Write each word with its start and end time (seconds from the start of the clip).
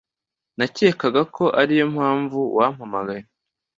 nakekaga 0.57 1.21
ko 1.35 1.43
ariyo 1.61 1.85
mpamvu 1.95 2.39
wampamagaye 2.57 3.23